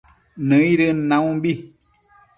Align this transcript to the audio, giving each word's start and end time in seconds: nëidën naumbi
nëidën 0.47 0.97
naumbi 1.09 1.51